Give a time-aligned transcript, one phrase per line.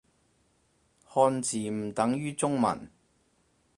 [1.07, 2.89] 漢字唔等於中文